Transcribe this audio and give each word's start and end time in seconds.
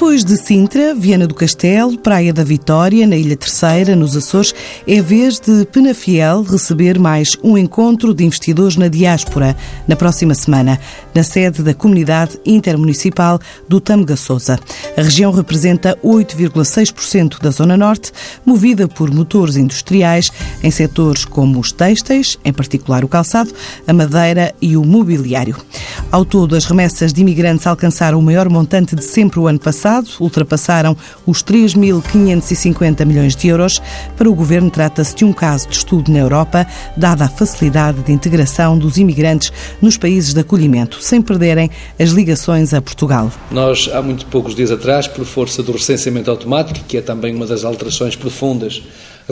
Depois 0.00 0.24
de 0.24 0.34
Sintra, 0.38 0.94
Viana 0.94 1.26
do 1.26 1.34
Castelo, 1.34 1.98
Praia 1.98 2.32
da 2.32 2.42
Vitória, 2.42 3.06
na 3.06 3.16
Ilha 3.16 3.36
Terceira, 3.36 3.94
nos 3.94 4.16
Açores, 4.16 4.54
é 4.88 4.98
vez 5.02 5.38
de 5.38 5.66
Penafiel 5.66 6.40
receber 6.40 6.98
mais 6.98 7.36
um 7.44 7.58
encontro 7.58 8.14
de 8.14 8.24
investidores 8.24 8.76
na 8.76 8.88
diáspora 8.88 9.54
na 9.86 9.94
próxima 9.94 10.34
semana, 10.34 10.80
na 11.14 11.22
sede 11.22 11.62
da 11.62 11.74
Comunidade 11.74 12.40
Intermunicipal 12.46 13.38
do 13.68 13.78
Tâmega 13.78 14.16
Sousa. 14.16 14.58
A 14.96 15.02
região 15.02 15.32
representa 15.32 15.94
8,6% 16.02 17.38
da 17.38 17.50
Zona 17.50 17.76
Norte, 17.76 18.10
movida 18.44 18.88
por 18.88 19.12
motores 19.12 19.56
industriais 19.56 20.32
em 20.62 20.70
setores 20.70 21.24
como 21.24 21.58
os 21.58 21.72
têxteis, 21.72 22.38
em 22.44 22.52
particular 22.52 23.04
o 23.04 23.08
calçado, 23.08 23.52
a 23.86 23.92
madeira 23.92 24.54
e 24.60 24.76
o 24.76 24.84
mobiliário. 24.84 25.56
Ao 26.10 26.24
todo, 26.24 26.56
as 26.56 26.64
remessas 26.64 27.12
de 27.12 27.20
imigrantes 27.20 27.66
alcançaram 27.66 28.18
o 28.18 28.22
maior 28.22 28.48
montante 28.48 28.96
de 28.96 29.04
sempre 29.04 29.38
o 29.38 29.46
ano 29.46 29.58
passado 29.58 30.08
ultrapassaram 30.20 30.96
os 31.26 31.42
3.550 31.42 33.04
milhões 33.04 33.36
de 33.36 33.48
euros. 33.48 33.80
Para 34.16 34.28
o 34.28 34.34
governo, 34.34 34.70
trata-se 34.70 35.14
de 35.14 35.24
um 35.24 35.32
caso 35.32 35.68
de 35.68 35.76
estudo 35.76 36.10
na 36.10 36.18
Europa, 36.18 36.66
dada 36.96 37.24
a 37.24 37.28
facilidade 37.28 38.02
de 38.02 38.12
integração 38.12 38.78
dos 38.78 38.96
imigrantes 38.96 39.52
nos 39.80 39.96
países 39.96 40.34
de 40.34 40.40
acolhimento, 40.40 41.00
sem 41.00 41.22
perderem 41.22 41.70
as 41.98 42.10
ligações 42.10 42.74
a 42.74 42.80
Portugal. 42.80 43.30
Nós, 43.50 43.88
há 43.92 44.02
muito 44.02 44.26
poucos 44.26 44.54
dias 44.54 44.70
atrás, 44.70 45.06
por 45.06 45.24
força 45.24 45.62
do 45.62 45.72
recenseamento 45.72 46.30
automático, 46.30 46.84
que 46.86 46.96
é 46.96 47.00
também 47.00 47.34
uma 47.34 47.46
das 47.46 47.64
alterações 47.64 48.16
profundas 48.16 48.82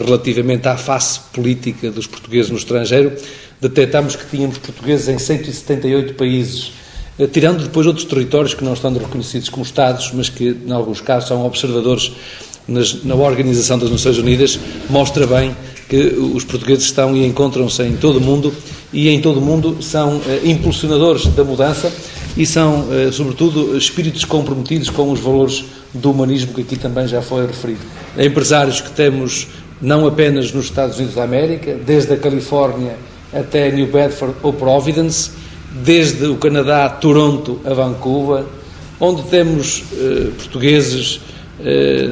relativamente 0.05 0.69
à 0.69 0.77
face 0.77 1.21
política 1.33 1.91
dos 1.91 2.07
portugueses 2.07 2.51
no 2.51 2.57
estrangeiro, 2.57 3.13
detectámos 3.61 4.17
que 4.17 4.27
tínhamos 4.27 4.59
portugueses 4.59 5.09
em 5.09 5.19
178 5.19 6.15
países 6.15 6.73
eh, 7.19 7.27
tirando 7.27 7.65
depois 7.65 7.87
outros 7.87 8.07
territórios 8.07 8.55
que 8.55 8.65
não 8.65 8.75
estão 8.75 8.93
reconhecidos 8.93 9.49
como 9.49 9.65
Estados, 9.65 10.13
mas 10.15 10.29
que, 10.29 10.57
em 10.65 10.71
alguns 10.71 11.01
casos, 11.01 11.29
são 11.29 11.45
observadores 11.45 12.13
nas, 12.67 13.03
na 13.03 13.15
Organização 13.15 13.79
das 13.79 13.91
Nações 13.91 14.19
Unidas, 14.19 14.59
mostra 14.89 15.27
bem 15.27 15.57
que 15.89 15.97
os 15.97 16.45
portugueses 16.45 16.85
estão 16.85 17.17
e 17.17 17.27
encontram-se 17.27 17.83
em 17.83 17.97
todo 17.97 18.19
o 18.19 18.21
mundo 18.21 18.53
e 18.93 19.09
em 19.09 19.21
todo 19.21 19.39
o 19.39 19.43
mundo 19.43 19.83
são 19.83 20.21
eh, 20.27 20.43
impulsionadores 20.45 21.27
da 21.27 21.43
mudança 21.43 21.93
e 22.37 22.47
são, 22.47 22.87
eh, 22.93 23.11
sobretudo, 23.11 23.77
espíritos 23.77 24.25
comprometidos 24.25 24.91
com 24.91 25.11
os 25.11 25.19
valores 25.19 25.65
do 25.93 26.11
humanismo 26.11 26.55
que 26.55 26.61
aqui 26.61 26.77
também 26.77 27.09
já 27.09 27.21
foi 27.21 27.47
referido. 27.47 27.81
Empresários 28.17 28.81
que 28.81 28.91
temos 28.91 29.49
não 29.81 30.07
apenas 30.07 30.53
nos 30.53 30.67
Estados 30.67 30.97
Unidos 30.97 31.15
da 31.15 31.25
América, 31.25 31.75
desde 31.75 32.15
a 32.15 32.17
Califórnia 32.17 32.97
até 33.33 33.71
New 33.71 33.87
Bedford 33.87 34.35
ou 34.43 34.53
Providence, 34.53 35.31
desde 35.73 36.27
o 36.27 36.37
Canadá, 36.37 36.89
Toronto 36.89 37.61
a 37.65 37.75
Vancouver, 37.75 38.45
onde 38.99 39.23
temos 39.25 39.85
eh, 39.93 40.31
portugueses 40.37 41.21
eh, 41.61 42.11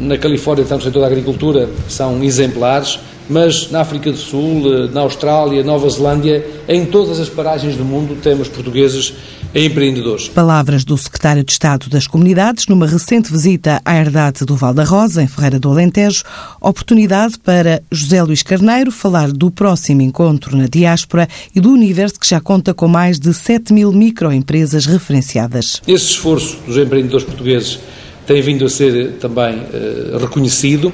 na 0.00 0.16
Califórnia, 0.16 0.64
tanto 0.64 0.80
no 0.80 0.86
setor 0.86 1.00
da 1.00 1.06
agricultura, 1.06 1.68
são 1.88 2.22
exemplares, 2.22 3.00
mas 3.28 3.70
na 3.70 3.80
África 3.80 4.10
do 4.10 4.18
Sul, 4.18 4.62
eh, 4.66 4.88
na 4.92 5.00
Austrália, 5.00 5.62
Nova 5.62 5.88
Zelândia, 5.88 6.44
em 6.68 6.84
todas 6.84 7.18
as 7.20 7.28
paragens 7.28 7.76
do 7.76 7.84
mundo 7.84 8.16
temos 8.20 8.48
portugueses 8.48 9.14
empreendedores. 9.54 10.28
Palavras 10.28 10.84
do 10.84 10.98
secretário 10.98 11.44
de 11.44 11.52
Estado 11.52 11.88
das 11.88 12.06
Comunidades 12.06 12.66
numa 12.66 12.86
recente 12.86 13.30
visita 13.30 13.80
à 13.84 13.96
herdade 13.96 14.44
do 14.44 14.56
Val 14.56 14.74
da 14.74 14.82
Rosa, 14.82 15.22
em 15.22 15.28
Ferreira 15.28 15.60
do 15.60 15.70
Alentejo, 15.70 16.24
oportunidade 16.60 17.38
para 17.38 17.80
José 17.90 18.22
Luís 18.22 18.42
Carneiro 18.42 18.90
falar 18.90 19.30
do 19.30 19.50
próximo 19.50 20.02
encontro 20.02 20.56
na 20.56 20.66
diáspora 20.66 21.28
e 21.54 21.60
do 21.60 21.70
universo 21.70 22.18
que 22.18 22.28
já 22.28 22.40
conta 22.40 22.74
com 22.74 22.88
mais 22.88 23.18
de 23.18 23.32
7 23.32 23.72
mil 23.72 23.92
microempresas 23.92 24.86
referenciadas. 24.86 25.80
Esse 25.86 26.10
esforço 26.10 26.58
dos 26.66 26.76
empreendedores 26.76 27.24
portugueses 27.24 27.78
tem 28.26 28.42
vindo 28.42 28.64
a 28.64 28.68
ser 28.68 29.12
também 29.20 29.58
uh, 29.58 30.18
reconhecido 30.18 30.92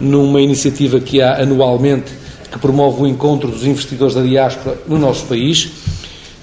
numa 0.00 0.40
iniciativa 0.40 0.98
que 0.98 1.20
há 1.20 1.42
anualmente 1.42 2.12
que 2.50 2.58
promove 2.58 3.02
o 3.02 3.06
encontro 3.06 3.48
dos 3.48 3.64
investidores 3.64 4.14
da 4.14 4.22
diáspora 4.22 4.76
no 4.88 4.98
nosso 4.98 5.26
país. 5.26 5.70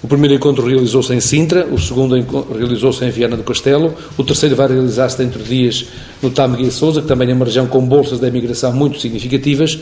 O 0.02 0.08
primeiro 0.08 0.36
encontro 0.36 0.66
realizou-se 0.66 1.12
em 1.14 1.20
Sintra, 1.20 1.66
o 1.66 1.78
segundo 1.78 2.16
realizou-se 2.56 3.04
em 3.04 3.10
Viana 3.10 3.36
do 3.36 3.44
Castelo, 3.44 3.94
o 4.16 4.24
terceiro 4.24 4.56
vai 4.56 4.68
realizar-se 4.68 5.18
dentro 5.18 5.42
de 5.42 5.50
dias 5.50 5.86
no 6.22 6.30
Tâmega 6.30 6.70
Sousa, 6.70 7.02
que 7.02 7.08
também 7.08 7.30
é 7.32 7.34
uma 7.34 7.46
região 7.46 7.66
com 7.66 7.82
bolsas 7.82 8.20
de 8.20 8.28
imigração 8.28 8.72
muito 8.72 9.02
significativas, 9.02 9.80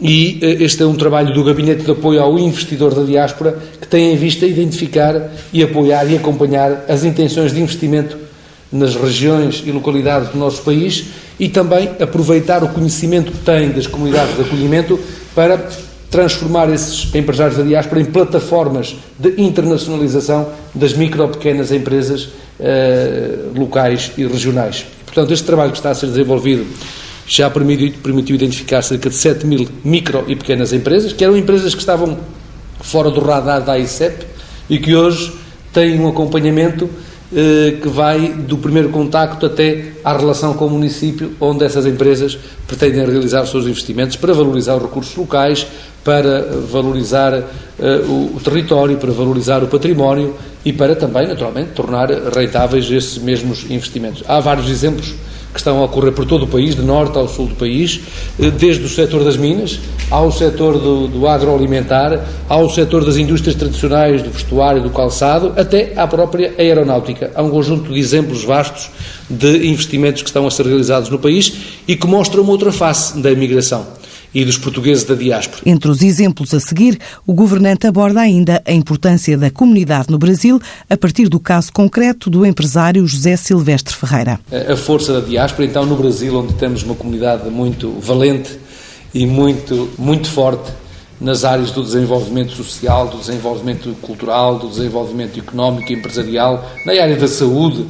e 0.00 0.38
eh, 0.40 0.64
este 0.64 0.82
é 0.82 0.86
um 0.86 0.94
trabalho 0.94 1.34
do 1.34 1.44
Gabinete 1.44 1.84
de 1.84 1.90
Apoio 1.90 2.22
ao 2.22 2.38
Investidor 2.38 2.94
da 2.94 3.02
Diáspora, 3.02 3.58
que 3.78 3.86
tem 3.86 4.12
em 4.12 4.16
vista 4.16 4.46
identificar 4.46 5.30
e 5.52 5.62
apoiar 5.62 6.10
e 6.10 6.16
acompanhar 6.16 6.86
as 6.88 7.04
intenções 7.04 7.52
de 7.52 7.60
investimento 7.60 8.16
nas 8.70 8.94
regiões 8.94 9.62
e 9.64 9.72
localidades 9.72 10.30
do 10.30 10.38
nosso 10.38 10.62
país 10.62 11.06
e 11.38 11.48
também 11.48 11.90
aproveitar 12.00 12.62
o 12.62 12.68
conhecimento 12.68 13.32
que 13.32 13.38
tem 13.38 13.70
das 13.70 13.86
comunidades 13.86 14.36
de 14.36 14.42
acolhimento 14.42 14.98
para 15.34 15.68
transformar 16.10 16.72
esses 16.72 17.14
empresários 17.14 17.58
da 17.58 17.64
diáspora 17.64 18.00
em 18.00 18.04
plataformas 18.04 18.96
de 19.18 19.40
internacionalização 19.40 20.48
das 20.74 20.94
micro 20.94 21.28
pequenas 21.28 21.70
empresas 21.70 22.30
eh, 22.58 23.38
locais 23.54 24.12
e 24.16 24.26
regionais. 24.26 24.86
Portanto, 25.04 25.32
este 25.32 25.44
trabalho 25.44 25.70
que 25.70 25.78
está 25.78 25.90
a 25.90 25.94
ser 25.94 26.06
desenvolvido 26.06 26.66
já 27.26 27.50
permitiu, 27.50 27.92
permitiu 28.02 28.36
identificar 28.36 28.80
cerca 28.82 29.10
de 29.10 29.16
7 29.16 29.46
mil 29.46 29.68
micro 29.84 30.24
e 30.26 30.34
pequenas 30.34 30.72
empresas, 30.72 31.12
que 31.12 31.22
eram 31.22 31.36
empresas 31.36 31.74
que 31.74 31.80
estavam 31.80 32.18
fora 32.80 33.10
do 33.10 33.20
radar 33.20 33.62
da 33.62 33.78
ICEP 33.78 34.26
e 34.70 34.78
que 34.78 34.94
hoje 34.94 35.32
têm 35.72 36.00
um 36.00 36.08
acompanhamento 36.08 36.88
que 37.30 37.88
vai 37.88 38.28
do 38.28 38.56
primeiro 38.56 38.88
contacto 38.88 39.44
até 39.44 39.92
à 40.02 40.16
relação 40.16 40.54
com 40.54 40.66
o 40.66 40.70
município, 40.70 41.32
onde 41.38 41.64
essas 41.64 41.84
empresas 41.84 42.38
pretendem 42.66 43.04
realizar 43.04 43.42
os 43.42 43.50
seus 43.50 43.66
investimentos 43.66 44.16
para 44.16 44.32
valorizar 44.32 44.76
os 44.76 44.82
recursos 44.82 45.14
locais, 45.14 45.66
para 46.02 46.42
valorizar 46.70 47.34
o, 48.08 48.36
o, 48.36 48.40
território, 48.42 48.96
para 48.96 49.12
valorizar 49.12 49.62
o 49.62 49.66
património 49.66 50.34
e 50.64 50.72
para 50.72 50.96
também, 50.96 51.26
naturalmente, 51.26 51.72
tornar 51.72 52.08
rentáveis 52.10 52.90
esses 52.90 53.18
mesmos 53.18 53.70
investimentos. 53.70 54.22
Há 54.26 54.40
vários 54.40 54.70
exemplos 54.70 55.14
que 55.52 55.58
estão 55.58 55.80
a 55.80 55.84
ocorrer 55.84 56.12
por 56.12 56.26
todo 56.26 56.44
o 56.44 56.46
país, 56.46 56.74
de 56.74 56.82
norte 56.82 57.16
ao 57.16 57.28
sul 57.28 57.46
do 57.46 57.54
país, 57.54 58.00
eh, 58.38 58.50
desde 58.50 58.84
o 58.84 58.88
setor 58.88 59.24
das 59.24 59.36
minas, 59.36 59.78
ao 60.10 60.30
setor 60.30 60.78
do, 60.78 61.08
do 61.08 61.26
agroalimentar, 61.26 62.24
ao 62.48 62.68
setor 62.70 63.04
das 63.04 63.16
indústrias 63.16 63.56
tradicionais, 63.56 64.22
do 64.22 64.30
vestuário, 64.30 64.82
do 64.82 64.90
calçado, 64.90 65.52
até 65.56 65.92
à 65.96 66.06
própria 66.06 66.54
aeronáutica. 66.58 67.30
Há 67.34 67.42
um 67.42 67.50
conjunto 67.50 67.92
de 67.92 67.98
exemplos 67.98 68.44
vastos 68.44 68.90
de 69.28 69.68
investimentos 69.68 70.22
que 70.22 70.28
estão 70.28 70.46
a 70.46 70.50
ser 70.50 70.66
realizados 70.66 71.10
no 71.10 71.18
país 71.18 71.52
e 71.86 71.96
que 71.96 72.06
mostram 72.06 72.42
uma 72.42 72.52
outra 72.52 72.72
face 72.72 73.18
da 73.18 73.30
imigração 73.30 73.98
e 74.38 74.44
dos 74.44 74.56
portugueses 74.56 75.02
da 75.02 75.16
diáspora. 75.16 75.62
Entre 75.66 75.90
os 75.90 76.00
exemplos 76.00 76.54
a 76.54 76.60
seguir, 76.60 76.96
o 77.26 77.32
governante 77.32 77.88
aborda 77.88 78.20
ainda 78.20 78.62
a 78.64 78.72
importância 78.72 79.36
da 79.36 79.50
comunidade 79.50 80.10
no 80.10 80.18
Brasil 80.18 80.60
a 80.88 80.96
partir 80.96 81.28
do 81.28 81.40
caso 81.40 81.72
concreto 81.72 82.30
do 82.30 82.46
empresário 82.46 83.04
José 83.04 83.36
Silvestre 83.36 83.96
Ferreira. 83.96 84.38
A 84.70 84.76
força 84.76 85.20
da 85.20 85.26
diáspora, 85.26 85.66
então, 85.66 85.84
no 85.84 85.96
Brasil, 85.96 86.36
onde 86.36 86.54
temos 86.54 86.84
uma 86.84 86.94
comunidade 86.94 87.50
muito 87.50 87.90
valente 88.00 88.56
e 89.12 89.26
muito, 89.26 89.90
muito 89.98 90.28
forte 90.28 90.70
nas 91.20 91.44
áreas 91.44 91.72
do 91.72 91.82
desenvolvimento 91.82 92.52
social, 92.52 93.08
do 93.08 93.18
desenvolvimento 93.18 93.92
cultural, 94.00 94.56
do 94.56 94.68
desenvolvimento 94.68 95.36
económico 95.36 95.90
e 95.90 95.96
empresarial, 95.96 96.64
na 96.86 96.92
área 96.92 97.16
da 97.16 97.26
saúde. 97.26 97.86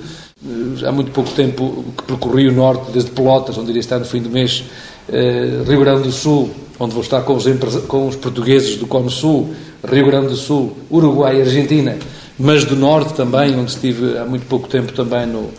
Há 0.86 0.92
muito 0.92 1.10
pouco 1.10 1.30
tempo 1.32 1.84
que 1.96 2.04
percorri 2.04 2.46
o 2.46 2.52
norte, 2.52 2.92
desde 2.92 3.10
Pelotas, 3.10 3.58
onde 3.58 3.70
iria 3.70 3.80
estar 3.80 3.98
no 3.98 4.04
fim 4.04 4.22
do 4.22 4.30
mês, 4.30 4.62
eh, 5.08 5.64
Rio 5.66 5.80
Grande 5.80 6.04
do 6.04 6.12
Sul, 6.12 6.50
onde 6.78 6.94
vou 6.94 7.02
estar 7.02 7.22
com 7.22 7.34
os, 7.34 7.44
com 7.88 8.06
os 8.06 8.14
portugueses 8.14 8.76
do 8.76 8.86
Cone 8.86 9.10
Sul, 9.10 9.52
Rio 9.84 10.06
Grande 10.06 10.28
do 10.28 10.36
Sul, 10.36 10.76
Uruguai 10.88 11.38
e 11.38 11.40
Argentina, 11.40 11.96
mas 12.38 12.64
do 12.64 12.76
Norte 12.76 13.14
também, 13.14 13.58
onde 13.58 13.72
estive 13.72 14.16
há 14.16 14.24
muito 14.24 14.46
pouco 14.46 14.68
tempo 14.68 14.92
também, 14.92 15.26
no, 15.26 15.50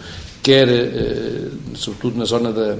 quer, 0.41 0.69
eh, 0.69 1.47
sobretudo 1.75 2.17
na 2.17 2.23
zona 2.23 2.53
da, 2.53 2.77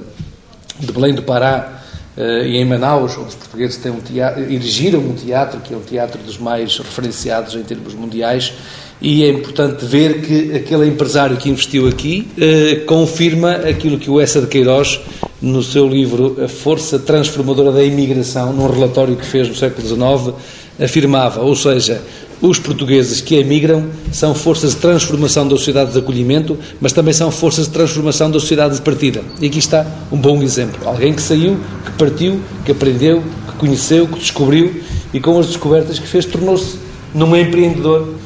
de 0.80 0.92
Belém 0.94 1.14
do 1.14 1.24
Pará 1.24 1.82
eh, 2.16 2.48
e 2.48 2.58
em 2.58 2.64
Manaus, 2.64 3.18
onde 3.18 3.28
os 3.28 3.36
portugueses 3.36 3.76
têm 3.76 3.92
um 3.92 4.00
teatro, 4.00 4.42
erigiram 4.42 5.02
um 5.02 5.16
teatro, 5.16 5.60
que 5.60 5.74
é 5.74 5.78
um 5.78 5.82
teatro 5.82 6.18
dos 6.24 6.38
mais 6.38 6.78
referenciados 6.78 7.56
em 7.56 7.64
termos 7.64 7.94
mundiais, 7.94 8.54
e 9.02 9.24
é 9.24 9.30
importante 9.30 9.86
ver 9.86 10.22
que 10.22 10.56
aquele 10.56 10.88
empresário 10.88 11.38
que 11.38 11.50
investiu 11.50 11.88
aqui 11.88 12.28
eh, 12.38 12.84
confirma 12.86 13.52
aquilo 13.52 13.98
que 13.98 14.10
o 14.10 14.20
Essa 14.20 14.42
de 14.42 14.48
Queiroz, 14.48 15.00
no 15.42 15.64
seu 15.64 15.88
livro 15.88 16.38
A 16.44 16.50
Força 16.50 17.00
Transformadora 17.00 17.72
da 17.72 17.82
Imigração, 17.82 18.52
num 18.52 18.68
relatório 18.68 19.16
que 19.16 19.26
fez 19.26 19.48
no 19.48 19.56
século 19.56 19.88
XIX, 19.88 20.36
afirmava, 20.78 21.42
ou 21.42 21.56
seja, 21.56 22.02
os 22.42 22.60
portugueses 22.60 23.22
que 23.22 23.36
emigram 23.36 23.86
são 24.12 24.36
forças 24.36 24.72
de 24.72 24.78
transformação 24.78 25.48
da 25.48 25.56
sociedade 25.56 25.94
de 25.94 26.00
acolhimento, 26.00 26.58
mas 26.80 26.92
também 26.92 27.14
são 27.14 27.32
forças 27.32 27.68
de 27.68 27.72
transformação 27.72 28.30
da 28.30 28.40
sociedade 28.40 28.76
de 28.76 28.82
partida. 28.82 29.22
E 29.42 29.48
aqui 29.48 29.60
está 29.60 29.86
um 30.12 30.18
bom 30.18 30.42
exemplo. 30.42 30.88
Alguém 30.88 31.14
que 31.14 31.22
saiu, 31.22 31.58
que 31.86 31.92
partiu, 31.94 32.40
que 32.66 32.72
aprendeu, 32.72 33.22
que 33.48 33.56
conheceu, 33.58 34.08
que 34.08 34.20
descobriu 34.20 34.74
e 35.14 35.20
com 35.20 35.38
as 35.40 35.48
descobertas 35.48 36.00
que 36.00 36.08
fez 36.08 36.26
tornou-se 36.26 36.78
num 37.14 37.36
empreendedor 37.36 38.19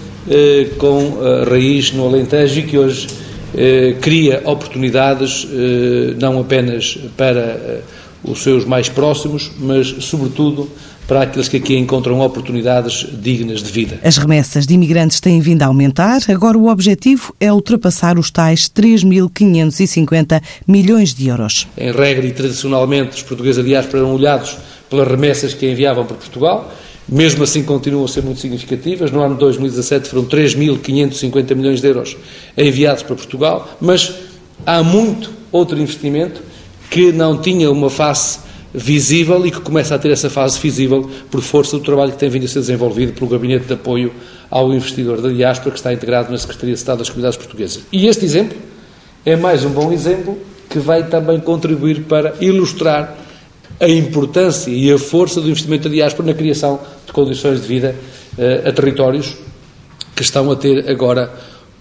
com 0.77 1.19
a 1.21 1.49
raiz 1.49 1.91
no 1.91 2.05
Alentejo 2.05 2.59
e 2.59 2.63
que 2.63 2.77
hoje 2.77 3.07
cria 4.01 4.41
oportunidades 4.45 5.47
não 6.19 6.39
apenas 6.39 6.97
para 7.15 7.81
os 8.23 8.41
seus 8.41 8.65
mais 8.65 8.87
próximos, 8.89 9.51
mas, 9.59 9.87
sobretudo, 10.05 10.69
para 11.05 11.23
aqueles 11.23 11.49
que 11.49 11.57
aqui 11.57 11.75
encontram 11.75 12.21
oportunidades 12.21 13.05
dignas 13.21 13.61
de 13.61 13.69
vida. 13.69 13.99
As 14.01 14.15
remessas 14.15 14.65
de 14.65 14.73
imigrantes 14.73 15.19
têm 15.19 15.41
vindo 15.41 15.61
a 15.61 15.65
aumentar. 15.65 16.21
Agora 16.29 16.57
o 16.57 16.69
objetivo 16.69 17.35
é 17.41 17.51
ultrapassar 17.51 18.17
os 18.17 18.31
tais 18.31 18.69
3.550 18.69 20.41
milhões 20.65 21.13
de 21.13 21.27
euros. 21.27 21.67
Em 21.77 21.91
regra 21.91 22.25
e 22.25 22.31
tradicionalmente, 22.31 23.17
os 23.17 23.21
portugueses 23.21 23.59
a 23.59 23.67
diáspora 23.67 23.99
eram 24.03 24.15
olhados 24.15 24.55
pelas 24.89 25.07
remessas 25.09 25.53
que 25.53 25.69
enviavam 25.69 26.05
para 26.05 26.15
Portugal. 26.15 26.73
Mesmo 27.07 27.43
assim, 27.43 27.63
continuam 27.63 28.05
a 28.05 28.07
ser 28.07 28.23
muito 28.23 28.39
significativas. 28.39 29.11
No 29.11 29.21
ano 29.21 29.35
de 29.35 29.41
2017 29.41 30.09
foram 30.09 30.25
3.550 30.25 31.55
milhões 31.55 31.81
de 31.81 31.87
euros 31.87 32.15
enviados 32.57 33.03
para 33.03 33.15
Portugal, 33.15 33.77
mas 33.81 34.13
há 34.65 34.81
muito 34.81 35.31
outro 35.51 35.79
investimento 35.79 36.41
que 36.89 37.11
não 37.11 37.41
tinha 37.41 37.69
uma 37.71 37.89
face 37.89 38.39
visível 38.73 39.45
e 39.45 39.51
que 39.51 39.59
começa 39.59 39.93
a 39.93 39.99
ter 39.99 40.11
essa 40.11 40.29
fase 40.29 40.59
visível 40.59 41.09
por 41.29 41.41
força 41.41 41.77
do 41.77 41.83
trabalho 41.83 42.11
que 42.11 42.17
tem 42.17 42.29
vindo 42.29 42.45
a 42.45 42.47
ser 42.47 42.59
desenvolvido 42.59 43.13
pelo 43.13 43.29
Gabinete 43.29 43.65
de 43.65 43.73
Apoio 43.73 44.11
ao 44.49 44.73
Investidor 44.73 45.21
da 45.21 45.29
Diáspora, 45.29 45.71
que 45.71 45.77
está 45.77 45.93
integrado 45.93 46.31
na 46.31 46.37
Secretaria 46.37 46.73
de 46.73 46.79
Estado 46.79 46.99
das 46.99 47.09
Comunidades 47.09 47.37
Portuguesas. 47.37 47.83
E 47.91 48.07
este 48.07 48.25
exemplo 48.25 48.57
é 49.25 49.35
mais 49.35 49.63
um 49.63 49.69
bom 49.69 49.91
exemplo 49.91 50.37
que 50.69 50.79
vai 50.79 51.07
também 51.07 51.39
contribuir 51.39 52.03
para 52.03 52.33
ilustrar 52.41 53.15
a 53.79 53.87
importância 53.87 54.71
e 54.71 54.91
a 54.91 54.97
força 54.97 55.39
do 55.39 55.49
investimento 55.49 55.87
da 55.87 55.93
diáspora 55.93 56.27
na 56.27 56.33
criação 56.33 56.79
de 57.05 57.11
condições 57.11 57.61
de 57.61 57.67
vida 57.67 57.95
uh, 58.37 58.69
a 58.69 58.71
territórios 58.71 59.35
que 60.15 60.21
estão 60.21 60.51
a 60.51 60.55
ter 60.55 60.89
agora 60.89 61.31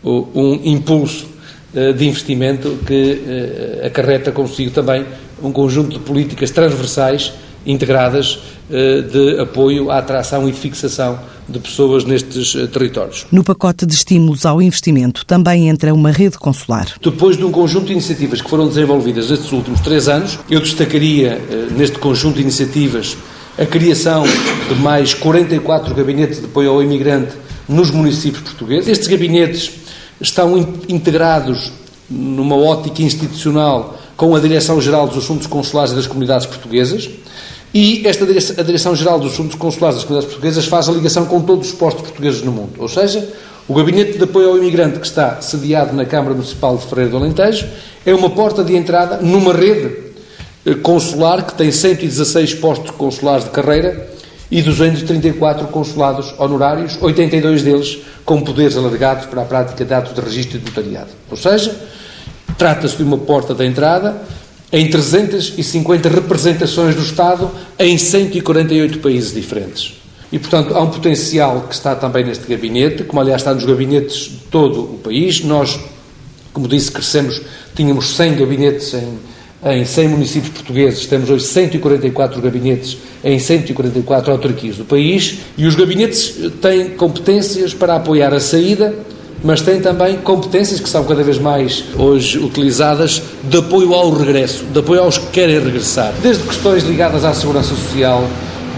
um 0.04 0.60
impulso 0.64 1.26
uh, 1.74 1.92
de 1.92 2.06
investimento 2.06 2.78
que 2.86 3.82
acarreta 3.84 4.32
consigo 4.32 4.70
também 4.70 5.04
um 5.42 5.52
conjunto 5.52 5.98
de 5.98 6.04
políticas 6.04 6.50
transversais 6.50 7.32
integradas 7.66 8.40
eh, 8.70 9.02
de 9.02 9.40
apoio 9.40 9.90
à 9.90 9.98
atração 9.98 10.48
e 10.48 10.52
fixação 10.52 11.18
de 11.48 11.58
pessoas 11.58 12.04
nestes 12.04 12.54
eh, 12.54 12.66
territórios. 12.66 13.26
No 13.30 13.44
pacote 13.44 13.86
de 13.86 13.94
estímulos 13.94 14.46
ao 14.46 14.60
investimento 14.60 15.24
também 15.26 15.68
entra 15.68 15.92
uma 15.94 16.10
rede 16.10 16.38
consular. 16.38 16.86
Depois 17.02 17.36
de 17.36 17.44
um 17.44 17.52
conjunto 17.52 17.86
de 17.86 17.92
iniciativas 17.92 18.40
que 18.40 18.48
foram 18.48 18.66
desenvolvidas 18.68 19.30
nestes 19.30 19.52
últimos 19.52 19.80
três 19.80 20.08
anos, 20.08 20.38
eu 20.50 20.60
destacaria 20.60 21.32
eh, 21.32 21.68
neste 21.76 21.98
conjunto 21.98 22.36
de 22.36 22.42
iniciativas 22.42 23.16
a 23.58 23.66
criação 23.66 24.24
de 24.68 24.74
mais 24.76 25.12
44 25.14 25.94
gabinetes 25.94 26.40
de 26.40 26.46
apoio 26.46 26.70
ao 26.70 26.82
imigrante 26.82 27.36
nos 27.68 27.90
municípios 27.90 28.42
portugueses. 28.42 28.88
Estes 28.88 29.08
gabinetes 29.08 29.72
estão 30.20 30.56
integrados 30.88 31.72
numa 32.08 32.56
ótica 32.56 33.02
institucional 33.02 33.98
com 34.16 34.34
a 34.34 34.40
Direção-Geral 34.40 35.06
dos 35.08 35.18
Assuntos 35.18 35.46
Consulares 35.46 35.92
das 35.92 36.06
Comunidades 36.06 36.46
Portuguesas, 36.46 37.10
e 37.74 38.06
esta 38.06 38.26
Direção-Geral 38.64 39.18
dos 39.18 39.32
Assuntos 39.32 39.54
Consulares 39.56 39.96
das 39.96 40.04
Comunidades 40.04 40.32
Portuguesas 40.32 40.66
faz 40.66 40.88
a 40.88 40.92
ligação 40.92 41.24
com 41.24 41.40
todos 41.40 41.68
os 41.68 41.74
postos 41.74 42.02
portugueses 42.02 42.42
no 42.42 42.52
mundo. 42.52 42.74
Ou 42.78 42.88
seja, 42.88 43.26
o 43.66 43.74
Gabinete 43.74 44.18
de 44.18 44.24
Apoio 44.24 44.50
ao 44.50 44.58
Imigrante, 44.58 44.98
que 44.98 45.06
está 45.06 45.40
sediado 45.40 45.94
na 45.94 46.04
Câmara 46.04 46.34
Municipal 46.34 46.76
de 46.76 46.86
Ferreira 46.86 47.10
do 47.10 47.16
Alentejo, 47.16 47.66
é 48.04 48.14
uma 48.14 48.28
porta 48.28 48.62
de 48.62 48.76
entrada 48.76 49.18
numa 49.22 49.54
rede 49.54 50.11
consular 50.82 51.44
que 51.46 51.54
tem 51.54 51.70
116 51.70 52.54
postos 52.54 52.90
consulares 52.92 53.44
de 53.44 53.50
carreira 53.50 54.08
e 54.50 54.62
234 54.62 55.66
consulados 55.68 56.34
honorários, 56.38 56.98
82 57.00 57.62
deles 57.62 57.98
com 58.24 58.40
poderes 58.42 58.76
alargados 58.76 59.26
para 59.26 59.42
a 59.42 59.44
prática 59.44 59.84
de 59.84 59.92
atos 59.94 60.14
de 60.14 60.20
registro 60.20 60.58
e 60.58 60.60
de 60.60 60.66
notariado. 60.66 61.10
Ou 61.30 61.36
seja, 61.36 61.74
Trata-se 62.56 62.96
de 62.96 63.02
uma 63.02 63.18
porta 63.18 63.54
de 63.54 63.64
entrada 63.66 64.22
em 64.70 64.88
350 64.88 66.08
representações 66.08 66.94
do 66.94 67.02
Estado 67.02 67.50
em 67.78 67.98
148 67.98 68.98
países 69.00 69.34
diferentes. 69.34 69.94
E, 70.30 70.38
portanto, 70.38 70.74
há 70.74 70.80
um 70.80 70.90
potencial 70.90 71.62
que 71.68 71.74
está 71.74 71.94
também 71.94 72.24
neste 72.24 72.46
gabinete, 72.46 73.04
como 73.04 73.20
aliás 73.20 73.42
está 73.42 73.52
nos 73.52 73.64
gabinetes 73.64 74.30
de 74.30 74.36
todo 74.50 74.80
o 74.80 74.98
país. 74.98 75.42
Nós, 75.42 75.78
como 76.52 76.66
disse, 76.66 76.90
crescemos, 76.90 77.42
tínhamos 77.74 78.16
100 78.16 78.36
gabinetes 78.36 78.94
em, 78.94 79.18
em 79.64 79.84
100 79.84 80.08
municípios 80.08 80.52
portugueses, 80.52 81.06
temos 81.06 81.30
hoje 81.30 81.44
144 81.44 82.40
gabinetes 82.40 82.98
em 83.22 83.38
144 83.38 84.32
autarquias 84.32 84.76
do 84.76 84.84
país 84.84 85.38
e 85.56 85.66
os 85.66 85.74
gabinetes 85.74 86.34
têm 86.60 86.90
competências 86.90 87.72
para 87.72 87.96
apoiar 87.96 88.34
a 88.34 88.40
saída 88.40 88.92
mas 89.44 89.60
tem 89.60 89.80
também 89.80 90.18
competências 90.18 90.78
que 90.78 90.88
são 90.88 91.04
cada 91.04 91.22
vez 91.22 91.38
mais 91.38 91.84
hoje 91.98 92.38
utilizadas 92.38 93.22
de 93.42 93.58
apoio 93.58 93.92
ao 93.92 94.10
regresso, 94.10 94.64
de 94.64 94.78
apoio 94.78 95.02
aos 95.02 95.18
que 95.18 95.26
querem 95.26 95.58
regressar. 95.58 96.14
Desde 96.22 96.44
questões 96.44 96.84
ligadas 96.84 97.24
à 97.24 97.34
segurança 97.34 97.74
social, 97.74 98.24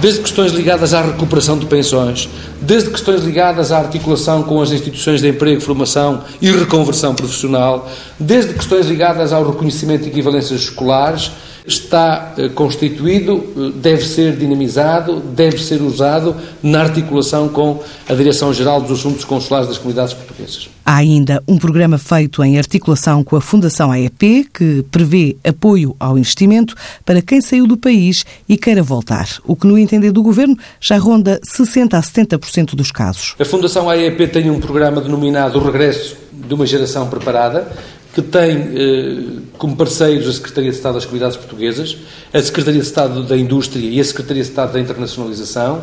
desde 0.04 0.20
questões 0.20 0.52
ligadas 0.52 0.92
à 0.92 1.00
recuperação 1.00 1.56
de 1.56 1.64
pensões, 1.64 2.28
desde 2.60 2.90
questões 2.90 3.24
ligadas 3.24 3.72
à 3.72 3.78
articulação 3.78 4.42
com 4.42 4.60
as 4.60 4.70
instituições 4.70 5.22
de 5.22 5.28
emprego, 5.28 5.62
formação 5.62 6.22
e 6.42 6.50
reconversão 6.50 7.14
profissional, 7.14 7.90
desde 8.20 8.52
questões 8.52 8.86
ligadas 8.86 9.32
ao 9.32 9.50
reconhecimento 9.50 10.02
de 10.02 10.10
equivalências 10.10 10.60
escolares, 10.60 11.30
está 11.66 12.34
eh, 12.36 12.48
constituído, 12.50 13.42
eh, 13.56 13.72
deve 13.76 14.04
ser 14.04 14.36
dinamizado, 14.36 15.20
deve 15.20 15.58
ser 15.58 15.80
usado 15.80 16.36
na 16.62 16.82
articulação 16.82 17.48
com 17.48 17.82
a 18.06 18.14
Direção-Geral 18.14 18.82
dos 18.82 19.00
Assuntos 19.00 19.24
Consulares 19.24 19.68
das 19.68 19.78
Comunidades 19.78 20.12
Portuguesas. 20.12 20.68
Há 20.84 20.96
ainda 20.96 21.42
um 21.48 21.56
programa 21.56 21.96
feito 21.96 22.44
em 22.44 22.58
articulação 22.58 23.24
com 23.24 23.36
a 23.36 23.40
Fundação 23.40 23.90
AEP 23.90 24.48
que 24.52 24.84
prevê 24.90 25.36
apoio 25.42 25.96
ao 25.98 26.18
investimento 26.18 26.74
para 27.04 27.22
quem 27.22 27.40
saiu 27.40 27.66
do 27.66 27.78
país 27.78 28.26
e 28.46 28.58
queira 28.58 28.82
voltar, 28.82 29.26
o 29.46 29.56
que, 29.56 29.66
no 29.66 29.78
entender 29.78 30.12
do 30.12 30.22
Governo, 30.22 30.58
já 30.78 30.98
ronda 30.98 31.40
60% 31.40 31.94
a 31.94 32.02
70% 32.02 32.74
dos 32.74 32.90
casos. 32.90 33.34
A 33.38 33.44
Fundação 33.44 33.88
AEP 33.88 34.28
tem 34.28 34.50
um 34.50 34.60
programa 34.60 35.00
denominado 35.00 35.58
Regresso 35.58 36.16
de 36.30 36.52
uma 36.52 36.66
Geração 36.66 37.08
Preparada, 37.08 37.66
que 38.14 38.22
tem 38.22 38.56
eh, 38.56 39.40
como 39.58 39.74
parceiros 39.74 40.28
a 40.28 40.32
Secretaria 40.32 40.70
de 40.70 40.76
Estado 40.76 40.94
das 40.94 41.04
Comunidades 41.04 41.36
Portuguesas, 41.36 41.96
a 42.32 42.40
Secretaria 42.40 42.80
de 42.80 42.86
Estado 42.86 43.24
da 43.24 43.36
Indústria 43.36 43.84
e 43.84 44.00
a 44.00 44.04
Secretaria 44.04 44.42
de 44.42 44.48
Estado 44.48 44.72
da 44.72 44.80
Internacionalização 44.80 45.82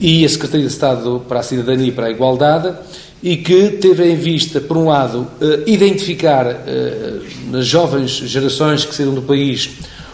e 0.00 0.24
a 0.24 0.28
Secretaria 0.28 0.66
de 0.66 0.72
Estado 0.72 1.20
para 1.28 1.40
a 1.40 1.42
Cidadania 1.42 1.88
e 1.88 1.92
para 1.92 2.06
a 2.06 2.10
Igualdade 2.10 2.72
e 3.20 3.38
que 3.38 3.70
teve 3.70 4.08
em 4.08 4.14
vista, 4.14 4.60
por 4.60 4.76
um 4.76 4.86
lado, 4.86 5.26
eh, 5.40 5.64
identificar 5.66 6.46
eh, 6.46 7.18
nas 7.50 7.66
jovens 7.66 8.10
gerações 8.10 8.84
que 8.84 8.94
saíram 8.94 9.14
do 9.14 9.22
país 9.22 9.70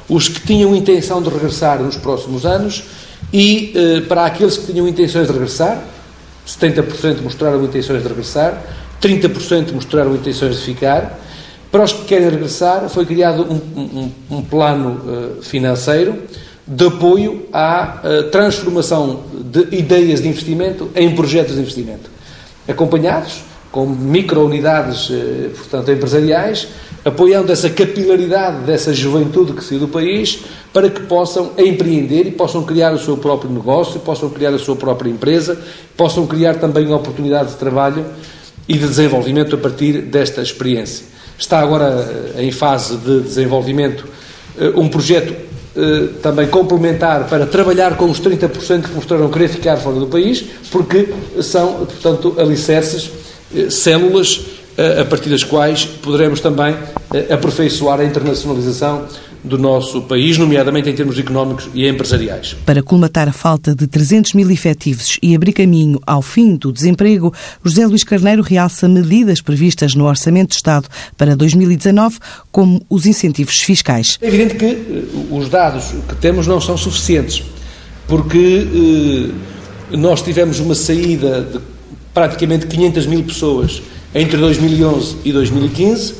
os 0.08 0.28
que 0.28 0.40
tinham 0.40 0.74
intenção 0.74 1.22
de 1.22 1.28
regressar 1.28 1.82
nos 1.82 1.98
próximos 1.98 2.46
anos 2.46 2.84
e 3.32 3.72
para 4.06 4.26
aqueles 4.26 4.56
que 4.56 4.70
tinham 4.70 4.86
intenções 4.86 5.26
de 5.26 5.32
regressar, 5.32 5.82
70% 6.46 7.22
mostraram 7.22 7.64
intenções 7.64 8.02
de 8.02 8.08
regressar, 8.08 8.62
30% 9.00 9.72
mostraram 9.72 10.14
intenções 10.14 10.58
de 10.58 10.62
ficar 10.62 11.23
para 11.74 11.82
os 11.82 11.92
que 11.92 12.04
querem 12.04 12.30
regressar, 12.30 12.88
foi 12.88 13.04
criado 13.04 13.42
um, 13.50 13.80
um, 13.80 14.12
um 14.30 14.42
plano 14.42 14.90
uh, 15.38 15.42
financeiro 15.42 16.22
de 16.64 16.86
apoio 16.86 17.46
à 17.52 18.00
uh, 18.00 18.30
transformação 18.30 19.24
de 19.32 19.76
ideias 19.76 20.22
de 20.22 20.28
investimento 20.28 20.88
em 20.94 21.12
projetos 21.16 21.56
de 21.56 21.60
investimento, 21.60 22.08
acompanhados 22.68 23.42
com 23.72 23.86
micro-unidades, 23.86 25.10
uh, 25.10 25.50
portanto, 25.56 25.90
empresariais, 25.90 26.68
apoiando 27.04 27.50
essa 27.50 27.68
capilaridade 27.68 28.58
dessa 28.58 28.94
juventude 28.94 29.54
que 29.54 29.64
saiu 29.64 29.80
do 29.80 29.88
país 29.88 30.44
para 30.72 30.88
que 30.88 31.00
possam 31.00 31.54
empreender 31.58 32.28
e 32.28 32.30
possam 32.30 32.62
criar 32.62 32.92
o 32.92 33.00
seu 33.00 33.16
próprio 33.16 33.50
negócio, 33.50 33.98
possam 33.98 34.30
criar 34.30 34.54
a 34.54 34.60
sua 34.60 34.76
própria 34.76 35.10
empresa, 35.10 35.60
possam 35.96 36.24
criar 36.24 36.54
também 36.54 36.92
oportunidades 36.92 37.54
de 37.54 37.58
trabalho 37.58 38.06
e 38.68 38.74
de 38.74 38.86
desenvolvimento 38.86 39.56
a 39.56 39.58
partir 39.58 40.02
desta 40.02 40.40
experiência. 40.40 41.13
Está 41.38 41.60
agora 41.60 42.34
eh, 42.36 42.44
em 42.44 42.52
fase 42.52 42.96
de 42.96 43.20
desenvolvimento 43.20 44.06
eh, 44.58 44.72
um 44.76 44.88
projeto 44.88 45.34
eh, 45.76 46.08
também 46.22 46.46
complementar 46.46 47.28
para 47.28 47.44
trabalhar 47.46 47.96
com 47.96 48.08
os 48.08 48.20
30% 48.20 48.82
que 48.82 48.94
mostraram 48.94 49.28
querer 49.28 49.48
ficar 49.48 49.76
fora 49.76 49.98
do 49.98 50.06
país, 50.06 50.44
porque 50.70 51.08
são, 51.42 51.86
portanto, 51.86 52.36
alicerces, 52.38 53.10
células 53.70 54.46
a 55.00 55.04
partir 55.04 55.28
das 55.28 55.44
quais 55.44 55.84
poderemos 55.84 56.40
também 56.40 56.74
aperfeiçoar 57.30 58.00
a 58.00 58.04
internacionalização 58.04 59.06
do 59.44 59.58
nosso 59.58 60.00
país, 60.02 60.38
nomeadamente 60.38 60.88
em 60.88 60.94
termos 60.94 61.18
económicos 61.18 61.68
e 61.74 61.86
empresariais. 61.86 62.56
Para 62.64 62.82
colmatar 62.82 63.28
a 63.28 63.32
falta 63.32 63.74
de 63.74 63.86
300 63.86 64.32
mil 64.32 64.50
efetivos 64.50 65.18
e 65.22 65.36
abrir 65.36 65.52
caminho 65.52 66.00
ao 66.06 66.22
fim 66.22 66.56
do 66.56 66.72
desemprego, 66.72 67.32
José 67.62 67.86
Luís 67.86 68.02
Carneiro 68.02 68.42
realça 68.42 68.88
medidas 68.88 69.42
previstas 69.42 69.94
no 69.94 70.06
Orçamento 70.06 70.50
de 70.50 70.56
Estado 70.56 70.88
para 71.16 71.36
2019, 71.36 72.18
como 72.50 72.84
os 72.88 73.04
incentivos 73.04 73.60
fiscais. 73.60 74.18
É 74.22 74.28
evidente 74.28 74.54
que 74.54 74.64
eh, 74.64 75.04
os 75.30 75.50
dados 75.50 75.92
que 76.08 76.16
temos 76.16 76.46
não 76.46 76.60
são 76.60 76.76
suficientes, 76.78 77.42
porque 78.08 79.30
eh, 79.92 79.96
nós 79.96 80.22
tivemos 80.22 80.58
uma 80.58 80.74
saída 80.74 81.42
de 81.42 81.60
praticamente 82.14 82.66
500 82.66 83.06
mil 83.06 83.22
pessoas 83.22 83.82
entre 84.14 84.38
2011 84.38 85.16
e 85.24 85.32
2015 85.32 86.14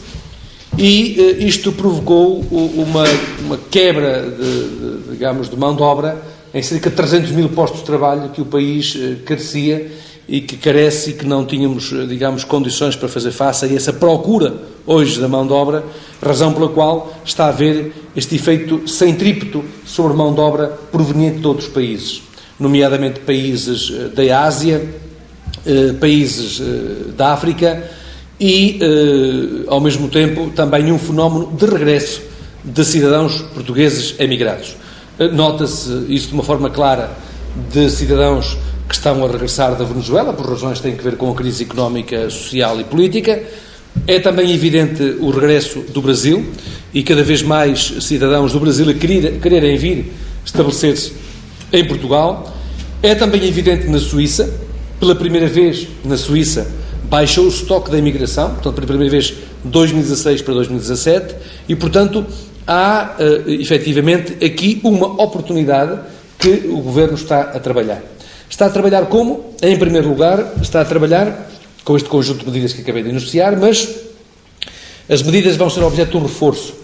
e 0.79 1.17
uh, 1.19 1.43
isto 1.43 1.73
provocou 1.73 2.41
uma, 2.41 3.05
uma 3.45 3.59
quebra 3.71 4.23
de, 4.23 4.69
de, 4.69 5.11
digamos, 5.13 5.49
de 5.49 5.57
mão 5.57 5.75
de 5.75 5.83
obra 5.83 6.21
em 6.53 6.63
cerca 6.63 6.91
de 6.91 6.97
300 6.97 7.31
mil 7.31 7.49
postos 7.49 7.81
de 7.81 7.87
trabalho 7.87 8.31
que 8.31 8.41
o 8.41 8.45
país 8.45 8.95
uh, 8.95 9.17
carecia 9.25 9.91
e 10.27 10.41
que 10.41 10.57
carece 10.57 11.11
e 11.11 11.13
que 11.13 11.27
não 11.27 11.45
tínhamos, 11.45 11.93
uh, 11.93 12.07
digamos, 12.07 12.43
condições 12.43 12.97
para 12.97 13.09
fazer 13.09 13.31
face 13.31 13.65
a 13.65 13.73
essa 13.73 13.93
procura 13.93 14.55
hoje 14.85 15.21
da 15.21 15.29
mão 15.29 15.47
de 15.47 15.53
obra, 15.53 15.85
razão 16.21 16.53
pela 16.53 16.69
qual 16.69 17.15
está 17.25 17.47
a 17.47 17.49
haver 17.49 17.93
este 18.17 18.35
efeito 18.35 18.89
centrípeto 18.89 19.65
sobre 19.87 20.17
mão 20.17 20.35
de 20.35 20.41
obra 20.41 20.69
proveniente 20.91 21.39
de 21.39 21.47
outros 21.47 21.69
países, 21.69 22.23
nomeadamente 22.59 23.21
países 23.21 23.91
da 24.15 24.41
Ásia, 24.43 24.87
países 25.99 26.61
da 27.17 27.33
África, 27.33 27.91
e, 28.39 28.79
eh, 28.81 29.65
ao 29.69 29.81
mesmo 29.81 30.09
tempo, 30.09 30.51
também 30.51 30.91
um 30.91 30.99
fenómeno 30.99 31.53
de 31.57 31.67
regresso 31.67 32.23
de 32.65 32.85
cidadãos 32.85 33.43
portugueses 33.55 34.15
emigrados. 34.19 34.77
Eh, 35.19 35.29
nota-se 35.29 36.07
isso 36.09 36.29
de 36.29 36.35
uma 36.35 36.43
forma 36.43 36.71
clara 36.71 37.11
de 37.73 37.89
cidadãos 37.91 38.59
que 38.89 38.95
estão 38.95 39.25
a 39.25 39.29
regressar 39.29 39.77
da 39.77 39.85
Venezuela, 39.85 40.33
por 40.33 40.49
razões 40.49 40.79
que 40.79 40.85
têm 40.85 40.99
a 40.99 41.03
ver 41.03 41.17
com 41.17 41.31
a 41.31 41.35
crise 41.35 41.65
económica, 41.65 42.29
social 42.29 42.81
e 42.81 42.85
política. 42.85 43.43
É 44.07 44.19
também 44.19 44.53
evidente 44.53 45.03
o 45.21 45.31
regresso 45.31 45.81
do 45.93 46.03
Brasil 46.03 46.45
e 46.93 47.03
cada 47.03 47.23
vez 47.23 47.43
mais 47.43 47.95
cidadãos 48.01 48.53
do 48.53 48.61
Brasil 48.61 48.91
a 48.91 48.95
querer, 48.95 49.41
quererem 49.41 49.77
vir 49.77 50.13
estabelecer-se 50.45 51.13
em 51.73 51.85
Portugal. 51.87 52.53
É 53.03 53.15
também 53.15 53.45
evidente 53.47 53.87
na 53.87 54.01
Suíça, 54.01 54.53
pela 54.99 55.15
primeira 55.15 55.47
vez 55.47 55.87
na 56.05 56.17
Suíça, 56.17 56.67
baixou 57.15 57.45
o 57.45 57.49
estoque 57.49 57.93
da 57.93 57.97
imigração, 57.97 58.55
portanto, 58.55 58.75
pela 58.75 58.89
primeira 58.89 59.09
vez, 59.09 59.35
2016 59.63 60.43
para 60.43 60.55
2017, 60.55 61.37
e, 61.69 61.77
portanto, 61.77 62.27
há 62.67 63.15
uh, 63.17 63.51
efetivamente 63.51 64.45
aqui 64.45 64.81
uma 64.83 65.23
oportunidade 65.23 66.01
que 66.37 66.67
o 66.67 66.79
Governo 66.79 67.15
está 67.15 67.43
a 67.43 67.61
trabalhar. 67.61 68.03
Está 68.51 68.67
a 68.67 68.69
trabalhar 68.69 69.07
como? 69.07 69.55
Em 69.63 69.79
primeiro 69.79 70.09
lugar, 70.09 70.55
está 70.61 70.81
a 70.81 70.85
trabalhar 70.85 71.49
com 71.85 71.97
este 71.97 72.09
conjunto 72.09 72.41
de 72.41 72.47
medidas 72.47 72.73
que 72.73 72.81
acabei 72.81 73.05
de 73.05 73.11
anunciar, 73.11 73.57
mas 73.57 73.89
as 75.09 75.23
medidas 75.23 75.55
vão 75.55 75.71
ser 75.71 75.85
objeto 75.85 76.11
de 76.11 76.17
um 76.17 76.23
reforço 76.23 76.75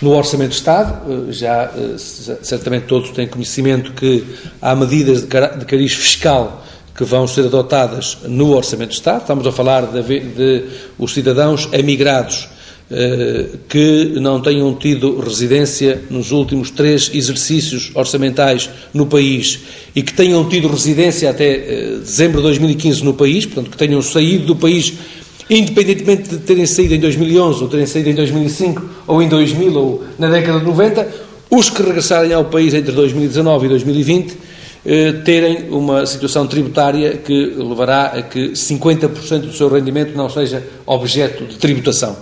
no 0.00 0.12
Orçamento 0.12 0.50
de 0.50 0.56
Estado. 0.56 1.28
Eh, 1.28 1.32
já 1.32 1.64
eh, 1.64 1.96
certamente 2.42 2.86
todos 2.86 3.10
têm 3.10 3.26
conhecimento 3.26 3.92
que 3.92 4.24
há 4.62 4.72
medidas 4.76 5.22
de 5.22 5.64
cariz 5.66 5.94
fiscal 5.94 6.64
que 7.00 7.04
vão 7.06 7.26
ser 7.26 7.46
adotadas 7.46 8.18
no 8.28 8.54
Orçamento 8.54 8.90
de 8.90 8.96
Estado. 8.96 9.22
Estamos 9.22 9.46
a 9.46 9.50
falar 9.50 9.86
de, 9.86 10.02
de 10.20 10.64
os 10.98 11.14
cidadãos 11.14 11.66
emigrados 11.72 12.46
eh, 12.90 13.46
que 13.66 14.16
não 14.20 14.38
tenham 14.42 14.74
tido 14.74 15.18
residência 15.18 16.02
nos 16.10 16.30
últimos 16.30 16.70
três 16.70 17.10
exercícios 17.14 17.90
orçamentais 17.94 18.68
no 18.92 19.06
país 19.06 19.60
e 19.96 20.02
que 20.02 20.12
tenham 20.12 20.46
tido 20.46 20.68
residência 20.68 21.30
até 21.30 21.54
eh, 21.54 21.98
dezembro 22.00 22.36
de 22.36 22.48
2015 22.48 23.02
no 23.02 23.14
país, 23.14 23.46
portanto, 23.46 23.70
que 23.70 23.78
tenham 23.78 24.02
saído 24.02 24.44
do 24.44 24.56
país 24.56 24.92
independentemente 25.48 26.28
de 26.28 26.36
terem 26.36 26.66
saído 26.66 26.96
em 26.96 27.00
2011 27.00 27.62
ou 27.62 27.68
terem 27.70 27.86
saído 27.86 28.10
em 28.10 28.14
2005 28.14 28.82
ou 29.06 29.22
em 29.22 29.28
2000 29.30 29.74
ou 29.74 30.04
na 30.18 30.28
década 30.28 30.58
de 30.58 30.66
90, 30.66 31.08
os 31.50 31.70
que 31.70 31.82
regressarem 31.82 32.34
ao 32.34 32.44
país 32.44 32.74
entre 32.74 32.92
2019 32.92 33.64
e 33.64 33.68
2020 33.70 34.32
eh, 34.32 34.49
terem 35.24 35.68
uma 35.70 36.06
situação 36.06 36.46
tributária 36.46 37.18
que 37.18 37.54
levará 37.56 38.06
a 38.06 38.22
que 38.22 38.52
50% 38.52 39.40
do 39.40 39.52
seu 39.52 39.68
rendimento 39.68 40.16
não 40.16 40.30
seja 40.30 40.62
objeto 40.86 41.44
de 41.44 41.56
tributação. 41.56 42.16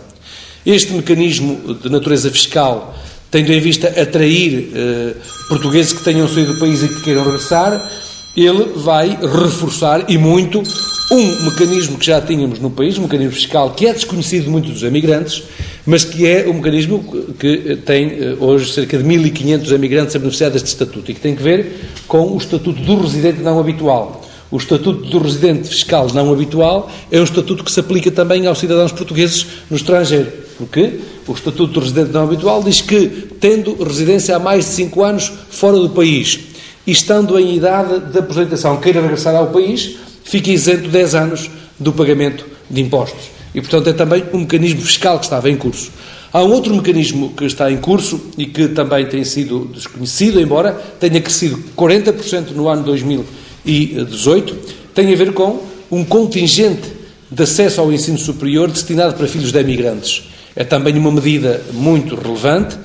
Este 0.66 0.92
mecanismo 0.92 1.74
de 1.74 1.88
natureza 1.88 2.30
fiscal, 2.30 2.94
tendo 3.30 3.52
em 3.52 3.60
vista 3.60 3.88
atrair 3.88 4.70
eh, 4.74 5.14
portugueses 5.48 5.92
que 5.92 6.02
tenham 6.02 6.28
saído 6.28 6.54
do 6.54 6.58
país 6.58 6.82
e 6.82 6.88
que 6.88 7.02
queiram 7.02 7.24
regressar, 7.24 7.90
ele 8.36 8.72
vai 8.76 9.16
reforçar 9.20 10.04
e 10.10 10.18
muito 10.18 10.62
um 11.10 11.44
mecanismo 11.44 11.96
que 11.96 12.06
já 12.06 12.20
tínhamos 12.20 12.58
no 12.58 12.70
país, 12.70 12.98
um 12.98 13.02
mecanismo 13.02 13.32
fiscal 13.32 13.70
que 13.70 13.86
é 13.86 13.92
desconhecido 13.92 14.44
de 14.44 14.50
muitos 14.50 14.72
dos 14.72 14.82
emigrantes, 14.82 15.42
mas 15.88 16.04
que 16.04 16.26
é 16.26 16.46
um 16.46 16.52
mecanismo 16.52 17.02
que 17.38 17.76
tem 17.76 18.10
eh, 18.10 18.36
hoje 18.38 18.74
cerca 18.74 18.98
de 18.98 19.04
1.500 19.04 19.72
emigrantes 19.72 20.14
a 20.14 20.18
beneficiar 20.18 20.50
deste 20.50 20.66
estatuto 20.66 21.10
e 21.10 21.14
que 21.14 21.20
tem 21.20 21.34
que 21.34 21.42
ver 21.42 21.80
com 22.06 22.26
o 22.26 22.36
estatuto 22.36 22.78
do 22.82 23.00
residente 23.00 23.40
não 23.40 23.58
habitual. 23.58 24.22
O 24.50 24.58
estatuto 24.58 25.08
do 25.08 25.18
residente 25.18 25.66
fiscal 25.66 26.06
não 26.12 26.30
habitual 26.30 26.90
é 27.10 27.18
um 27.18 27.24
estatuto 27.24 27.64
que 27.64 27.72
se 27.72 27.80
aplica 27.80 28.10
também 28.10 28.46
aos 28.46 28.58
cidadãos 28.58 28.92
portugueses 28.92 29.46
no 29.70 29.78
estrangeiro. 29.78 30.30
Porque 30.58 31.00
o 31.26 31.32
estatuto 31.32 31.72
do 31.72 31.80
residente 31.80 32.12
não 32.12 32.24
habitual 32.24 32.62
diz 32.62 32.82
que, 32.82 33.08
tendo 33.40 33.82
residência 33.82 34.36
há 34.36 34.38
mais 34.38 34.66
de 34.66 34.72
5 34.72 35.02
anos 35.02 35.32
fora 35.48 35.78
do 35.78 35.88
país 35.88 36.38
e 36.86 36.92
estando 36.92 37.38
em 37.38 37.56
idade 37.56 38.12
de 38.12 38.18
aposentação, 38.18 38.76
queira 38.76 39.00
regressar 39.00 39.34
ao 39.34 39.46
país, 39.46 39.96
fica 40.22 40.50
isento 40.50 40.90
10 40.90 41.14
anos 41.14 41.50
do 41.80 41.94
pagamento 41.94 42.44
de 42.68 42.82
impostos. 42.82 43.37
E, 43.54 43.60
portanto, 43.60 43.88
é 43.88 43.92
também 43.92 44.24
um 44.32 44.38
mecanismo 44.40 44.80
fiscal 44.82 45.18
que 45.18 45.24
estava 45.24 45.48
em 45.50 45.56
curso. 45.56 45.90
Há 46.32 46.42
um 46.44 46.52
outro 46.52 46.74
mecanismo 46.74 47.32
que 47.34 47.44
está 47.44 47.70
em 47.72 47.78
curso 47.78 48.20
e 48.36 48.46
que 48.46 48.68
também 48.68 49.06
tem 49.06 49.24
sido 49.24 49.70
desconhecido, 49.72 50.40
embora 50.40 50.72
tenha 51.00 51.20
crescido 51.20 51.58
40% 51.74 52.50
no 52.50 52.68
ano 52.68 52.82
2018, 52.82 54.56
tem 54.94 55.12
a 55.12 55.16
ver 55.16 55.32
com 55.32 55.62
um 55.90 56.04
contingente 56.04 56.98
de 57.30 57.42
acesso 57.42 57.80
ao 57.80 57.90
ensino 57.92 58.18
superior 58.18 58.70
destinado 58.70 59.14
para 59.14 59.26
filhos 59.26 59.52
de 59.52 59.58
emigrantes. 59.58 60.24
É 60.54 60.64
também 60.64 60.96
uma 60.98 61.10
medida 61.10 61.62
muito 61.72 62.14
relevante. 62.14 62.76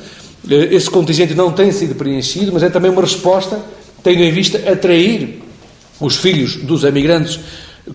Esse 0.49 0.89
contingente 0.89 1.33
não 1.33 1.51
tem 1.51 1.71
sido 1.71 1.95
preenchido, 1.95 2.51
mas 2.53 2.63
é 2.63 2.69
também 2.69 2.91
uma 2.91 3.01
resposta, 3.01 3.59
tendo 4.01 4.21
em 4.21 4.31
vista 4.31 4.57
atrair 4.71 5.41
os 5.99 6.15
filhos 6.17 6.57
dos 6.57 6.83
emigrantes 6.83 7.39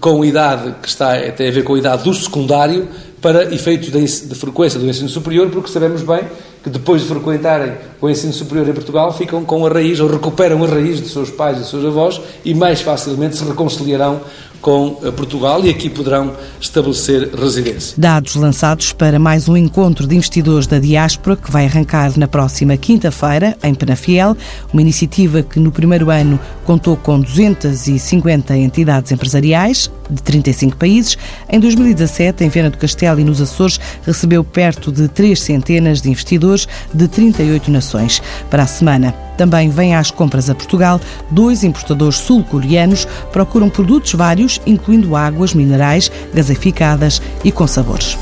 com 0.01 0.25
idade 0.25 0.75
que 0.83 0.89
está, 0.89 1.19
tem 1.33 1.49
a 1.49 1.51
ver 1.51 1.65
com 1.65 1.75
a 1.75 1.79
idade 1.79 2.05
do 2.05 2.15
secundário 2.15 2.89
para 3.21 3.53
efeitos 3.53 3.91
de, 3.91 4.29
de, 4.29 4.35
frequência 4.35 4.79
do 4.79 4.87
ensino 4.87 5.09
superior, 5.09 5.49
porque 5.51 5.71
sabemos 5.71 6.03
bem 6.03 6.21
que 6.63 6.71
depois 6.71 7.03
de 7.03 7.09
frequentarem 7.09 7.73
o 8.01 8.09
ensino 8.09 8.33
superior 8.33 8.69
em 8.69 8.73
Portugal 8.73 9.13
ficam 9.13 9.45
com 9.45 9.67
a 9.67 9.71
raiz 9.71 9.99
ou 9.99 10.09
recuperam 10.09 10.63
a 10.63 10.67
raiz 10.67 11.01
de 11.01 11.09
seus 11.09 11.31
pais 11.31 11.59
e 11.59 11.61
de 11.63 11.67
seus 11.67 11.85
avós 11.85 12.21
e 12.45 12.55
mais 12.55 12.81
facilmente 12.81 13.37
se 13.37 13.45
reconciliarão 13.45 14.21
com 14.61 14.99
eh, 15.03 15.11
Portugal 15.11 15.65
e 15.65 15.71
aqui 15.71 15.89
poderão 15.89 16.35
estabelecer 16.61 17.35
residência. 17.35 17.95
Dados 17.97 18.35
lançados 18.35 18.93
para 18.93 19.19
mais 19.19 19.49
um 19.49 19.57
encontro 19.57 20.07
de 20.07 20.17
investidores 20.17 20.67
da 20.67 20.79
diáspora 20.79 21.37
que 21.37 21.51
vai 21.51 21.67
arrancar 21.67 22.19
na 22.19 22.27
próxima 22.27 22.77
quinta-feira 22.77 23.57
em 23.63 23.75
Penafiel, 23.75 24.37
uma 24.73 24.83
iniciativa 24.83 25.43
que 25.43 25.61
no 25.61 25.71
primeiro 25.71 26.11
ano 26.11 26.39
contou 26.65 26.97
com 26.97 27.21
250 27.21 28.57
entidades 28.57 29.13
empresariais 29.13 29.91
de 30.11 30.23
35 30.23 30.77
países. 30.77 31.17
Em 31.51 31.61
2017, 31.61 32.45
em 32.45 32.49
Viana 32.49 32.71
do 32.71 32.79
Castelo 32.79 33.21
e 33.21 33.25
nos 33.25 33.41
Açores, 33.41 33.79
recebeu 34.05 34.43
perto 34.43 34.91
de 34.91 35.09
três 35.09 35.41
centenas 35.41 36.01
de 36.01 36.11
investidores 36.11 36.67
de 36.93 37.07
38 37.09 37.71
nações. 37.71 38.23
Para 38.51 38.65
a 38.65 38.67
semana, 38.67 39.15
também 39.39 39.71
vêm 39.71 39.95
às 39.95 40.11
compras 40.11 40.51
a 40.51 40.55
Portugal 40.55 41.01
dois 41.31 41.63
importadores 41.63 42.19
sul-coreanos 42.19 43.07
procuram 43.33 43.71
produtos 43.71 44.13
vários, 44.13 44.61
incluindo 44.67 45.15
águas 45.17 45.55
minerais, 45.55 46.11
gaseificadas 46.35 47.23
e 47.45 47.53
com 47.53 47.67
sabores. 47.67 48.19